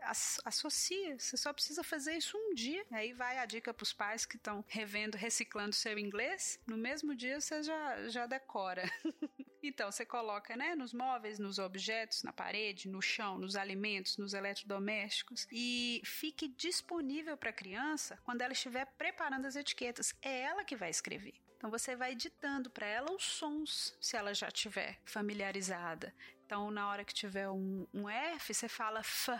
associa, 0.45 1.17
você 1.19 1.37
só 1.37 1.53
precisa 1.53 1.83
fazer 1.83 2.17
isso 2.17 2.37
um 2.37 2.53
dia. 2.57 2.83
Aí 2.91 3.13
vai 3.13 3.37
a 3.37 3.45
dica 3.45 3.73
para 3.73 3.83
os 3.83 3.93
pais 3.93 4.25
que 4.25 4.35
estão 4.35 4.65
revendo, 4.67 5.15
reciclando 5.15 5.75
seu 5.75 5.97
inglês. 5.97 6.59
No 6.65 6.75
mesmo 6.75 7.15
dia 7.15 7.39
você 7.39 7.61
já, 7.61 8.09
já 8.09 8.25
decora. 8.25 8.83
então 9.61 9.91
você 9.91 10.05
coloca, 10.05 10.55
né, 10.55 10.75
nos 10.75 10.93
móveis, 10.93 11.37
nos 11.37 11.59
objetos, 11.59 12.23
na 12.23 12.33
parede, 12.33 12.89
no 12.89 13.01
chão, 13.01 13.37
nos 13.37 13.55
alimentos, 13.55 14.17
nos 14.17 14.33
eletrodomésticos 14.33 15.47
e 15.51 16.01
fique 16.03 16.47
disponível 16.47 17.37
para 17.37 17.51
a 17.51 17.53
criança 17.53 18.17
quando 18.23 18.41
ela 18.41 18.53
estiver 18.53 18.85
preparando 18.97 19.45
as 19.45 19.55
etiquetas. 19.55 20.13
É 20.21 20.41
ela 20.41 20.63
que 20.63 20.75
vai 20.75 20.89
escrever. 20.89 21.35
Então 21.57 21.71
você 21.71 21.95
vai 21.95 22.13
ditando 22.15 22.69
para 22.69 22.85
ela 22.85 23.11
os 23.11 23.23
sons, 23.23 23.95
se 23.99 24.15
ela 24.15 24.33
já 24.33 24.49
tiver 24.49 24.99
familiarizada. 25.05 26.13
Então 26.45 26.71
na 26.71 26.87
hora 26.89 27.03
que 27.03 27.13
tiver 27.13 27.49
um, 27.49 27.87
um 27.93 28.09
F, 28.09 28.53
você 28.53 28.67
fala 28.67 28.99
F. 28.99 29.31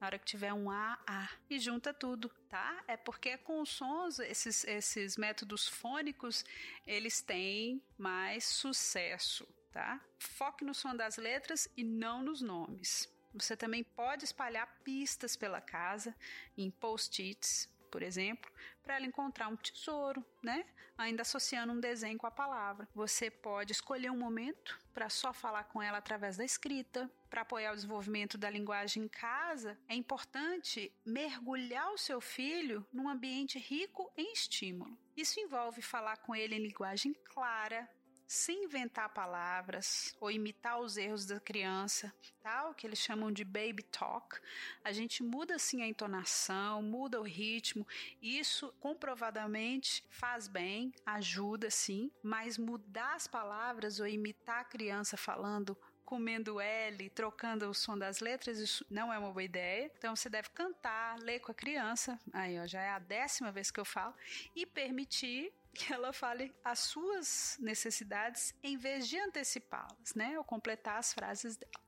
Na 0.00 0.06
hora 0.06 0.18
que 0.18 0.24
tiver 0.24 0.52
um 0.52 0.70
A, 0.70 0.98
A. 1.06 1.28
E 1.50 1.58
junta 1.58 1.92
tudo, 1.92 2.30
tá? 2.48 2.82
É 2.88 2.96
porque 2.96 3.36
com 3.36 3.60
os 3.60 3.68
sons, 3.68 4.18
esses, 4.18 4.64
esses 4.64 5.18
métodos 5.18 5.68
fônicos, 5.68 6.42
eles 6.86 7.20
têm 7.20 7.82
mais 7.98 8.44
sucesso, 8.44 9.46
tá? 9.70 10.00
Foque 10.18 10.64
no 10.64 10.72
som 10.72 10.96
das 10.96 11.18
letras 11.18 11.68
e 11.76 11.84
não 11.84 12.22
nos 12.22 12.40
nomes. 12.40 13.12
Você 13.34 13.54
também 13.54 13.84
pode 13.84 14.24
espalhar 14.24 14.80
pistas 14.82 15.36
pela 15.36 15.60
casa 15.60 16.16
em 16.56 16.70
post-its, 16.70 17.68
por 17.90 18.02
exemplo, 18.02 18.50
para 18.82 18.96
ela 18.96 19.06
encontrar 19.06 19.48
um 19.48 19.56
tesouro, 19.56 20.24
né? 20.42 20.64
Ainda 20.96 21.22
associando 21.22 21.72
um 21.72 21.80
desenho 21.80 22.18
com 22.18 22.26
a 22.26 22.30
palavra. 22.30 22.88
Você 22.94 23.30
pode 23.30 23.72
escolher 23.72 24.10
um 24.10 24.18
momento 24.18 24.78
para 24.92 25.08
só 25.08 25.32
falar 25.32 25.64
com 25.64 25.82
ela 25.82 25.98
através 25.98 26.36
da 26.36 26.44
escrita. 26.44 27.10
Para 27.28 27.42
apoiar 27.42 27.72
o 27.72 27.76
desenvolvimento 27.76 28.36
da 28.36 28.50
linguagem 28.50 29.04
em 29.04 29.08
casa, 29.08 29.78
é 29.88 29.94
importante 29.94 30.92
mergulhar 31.04 31.92
o 31.92 31.98
seu 31.98 32.20
filho 32.20 32.86
num 32.92 33.08
ambiente 33.08 33.58
rico 33.58 34.12
em 34.16 34.32
estímulo. 34.32 34.96
Isso 35.16 35.40
envolve 35.40 35.80
falar 35.80 36.18
com 36.18 36.34
ele 36.34 36.54
em 36.54 36.62
linguagem 36.62 37.14
clara, 37.24 37.88
sem 38.30 38.62
inventar 38.62 39.08
palavras 39.08 40.16
ou 40.20 40.30
imitar 40.30 40.78
os 40.78 40.96
erros 40.96 41.26
da 41.26 41.40
criança, 41.40 42.14
tá? 42.40 42.68
O 42.68 42.74
que 42.74 42.86
eles 42.86 43.00
chamam 43.00 43.32
de 43.32 43.44
baby 43.44 43.82
talk. 43.82 44.38
A 44.84 44.92
gente 44.92 45.20
muda 45.20 45.56
assim 45.56 45.82
a 45.82 45.86
entonação, 45.88 46.80
muda 46.80 47.20
o 47.20 47.24
ritmo. 47.24 47.84
Isso 48.22 48.72
comprovadamente 48.78 50.04
faz 50.10 50.46
bem, 50.46 50.94
ajuda 51.04 51.70
sim, 51.70 52.08
mas 52.22 52.56
mudar 52.56 53.16
as 53.16 53.26
palavras 53.26 53.98
ou 53.98 54.06
imitar 54.06 54.60
a 54.60 54.64
criança 54.64 55.16
falando 55.16 55.76
comendo 56.04 56.60
L, 56.60 57.08
trocando 57.10 57.70
o 57.70 57.74
som 57.74 57.96
das 57.96 58.18
letras, 58.18 58.58
isso 58.58 58.84
não 58.90 59.12
é 59.12 59.18
uma 59.18 59.30
boa 59.30 59.44
ideia. 59.44 59.88
Então 59.96 60.14
você 60.14 60.28
deve 60.28 60.50
cantar, 60.50 61.16
ler 61.20 61.38
com 61.38 61.52
a 61.52 61.54
criança, 61.54 62.18
aí 62.32 62.58
ó, 62.58 62.66
já 62.66 62.80
é 62.80 62.90
a 62.90 62.98
décima 62.98 63.52
vez 63.52 63.70
que 63.70 63.78
eu 63.78 63.84
falo, 63.84 64.12
e 64.54 64.66
permitir 64.66 65.52
que 65.74 65.92
ela 65.92 66.12
fale 66.12 66.52
as 66.64 66.80
suas 66.80 67.56
necessidades 67.60 68.54
em 68.62 68.76
vez 68.76 69.08
de 69.08 69.18
antecipá-las, 69.18 70.14
né? 70.14 70.38
Ou 70.38 70.44
completar 70.44 70.98
as 70.98 71.12
frases 71.12 71.56
dela. 71.56 71.84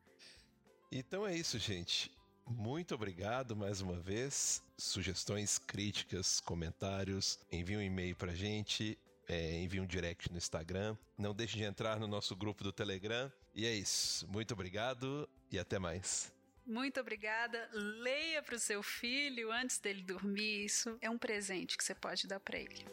Então 0.91 1.27
é 1.27 1.35
isso, 1.35 1.59
gente. 1.59 2.11
Muito 2.47 2.95
obrigado 2.95 3.57
mais 3.57 3.81
uma 3.81 3.99
vez. 3.99 4.63
Sugestões, 4.77 5.59
críticas, 5.59 6.41
comentários, 6.41 7.39
envie 7.51 7.77
um 7.77 7.83
e-mail 7.83 8.17
pra 8.17 8.35
gente, 8.35 8.99
é, 9.29 9.61
envie 9.63 9.81
um 9.81 9.87
direct 9.87 10.31
no 10.31 10.37
Instagram. 10.37 10.97
Não 11.17 11.35
deixe 11.35 11.57
de 11.57 11.65
entrar 11.65 11.99
no 11.99 12.07
nosso 12.07 12.37
grupo 12.37 12.63
do 12.63 12.73
Telegram. 12.73 13.33
E 13.55 13.67
é 13.67 13.75
isso. 13.75 14.27
Muito 14.29 14.53
obrigado 14.53 15.29
e 15.51 15.59
até 15.59 15.79
mais. 15.79 16.33
Muito 16.65 17.01
obrigada. 17.01 17.69
Leia 17.73 18.43
para 18.43 18.55
o 18.55 18.59
seu 18.59 18.83
filho 18.83 19.51
antes 19.51 19.79
dele 19.79 20.03
dormir. 20.03 20.65
Isso 20.65 20.97
é 21.01 21.11
um 21.11 21.19
presente 21.19 21.77
que 21.77 21.85
você 21.85 21.95
pode 21.95 22.27
dar 22.27 22.41
para 22.41 22.59
ele. 22.59 22.87